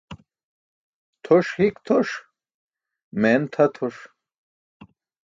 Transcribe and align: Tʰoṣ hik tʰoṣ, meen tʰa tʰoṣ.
Tʰoṣ 1.23 1.47
hik 1.59 1.75
tʰoṣ, 1.85 2.09
meen 3.21 3.41
tʰa 3.53 3.65
tʰoṣ. 3.75 3.97